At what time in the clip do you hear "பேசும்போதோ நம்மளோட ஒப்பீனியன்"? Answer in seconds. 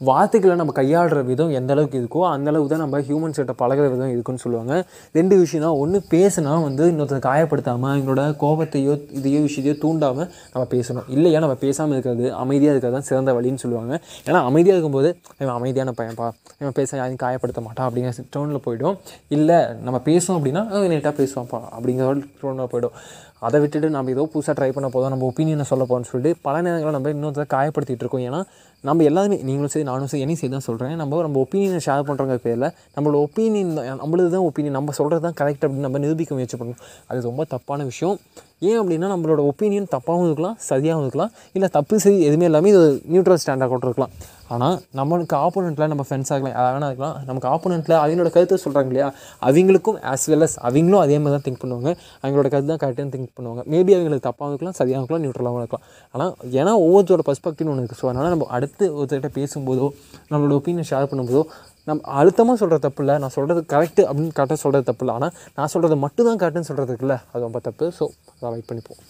59.40-60.90